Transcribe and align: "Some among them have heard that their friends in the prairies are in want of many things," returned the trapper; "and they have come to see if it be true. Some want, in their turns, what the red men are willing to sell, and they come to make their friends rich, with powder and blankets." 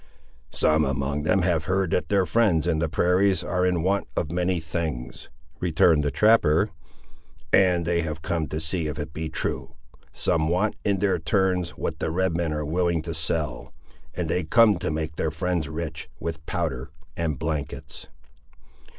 "Some 0.49 0.83
among 0.83 1.21
them 1.21 1.43
have 1.43 1.65
heard 1.65 1.91
that 1.91 2.09
their 2.09 2.25
friends 2.25 2.65
in 2.65 2.79
the 2.79 2.89
prairies 2.89 3.43
are 3.43 3.63
in 3.67 3.83
want 3.83 4.07
of 4.17 4.31
many 4.31 4.59
things," 4.59 5.29
returned 5.59 6.03
the 6.03 6.09
trapper; 6.09 6.71
"and 7.53 7.85
they 7.85 8.01
have 8.01 8.23
come 8.23 8.47
to 8.47 8.59
see 8.59 8.87
if 8.87 8.97
it 8.97 9.13
be 9.13 9.29
true. 9.29 9.75
Some 10.11 10.47
want, 10.49 10.75
in 10.83 10.97
their 10.97 11.19
turns, 11.19 11.77
what 11.77 11.99
the 11.99 12.09
red 12.09 12.35
men 12.35 12.51
are 12.51 12.65
willing 12.65 13.03
to 13.03 13.13
sell, 13.13 13.75
and 14.15 14.27
they 14.27 14.43
come 14.43 14.79
to 14.79 14.89
make 14.89 15.17
their 15.17 15.29
friends 15.29 15.69
rich, 15.69 16.09
with 16.19 16.43
powder 16.47 16.89
and 17.15 17.37
blankets." 17.37 18.07